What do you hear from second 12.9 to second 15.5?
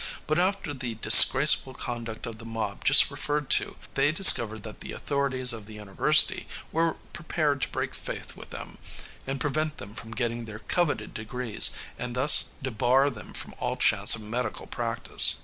them from all chance of medical practice.